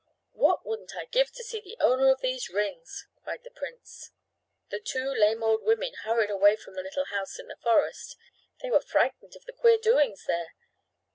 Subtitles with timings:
[0.33, 4.09] "What wouldn't I give to see the owner of these rings!" cried the prince.
[4.71, 8.17] The two lame old women hurried away from the little house in the forest.
[8.63, 10.55] They were frightened at the queer doings there.